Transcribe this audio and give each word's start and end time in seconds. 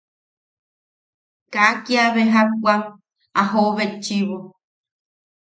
Kaa 1.53 1.73
kiabe 1.85 2.21
jak 2.33 2.49
wam 2.65 2.83
a 3.39 3.41
jooʼo 3.49 3.71
betchiʼibo. 3.77 4.37